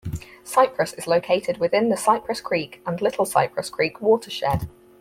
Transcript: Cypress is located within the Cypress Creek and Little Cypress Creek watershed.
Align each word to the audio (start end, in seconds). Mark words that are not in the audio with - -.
Cypress 0.43 0.93
is 0.93 1.05
located 1.05 1.59
within 1.59 1.89
the 1.89 1.95
Cypress 1.95 2.41
Creek 2.41 2.81
and 2.87 2.99
Little 3.03 3.23
Cypress 3.23 3.69
Creek 3.69 4.01
watershed. 4.01 4.67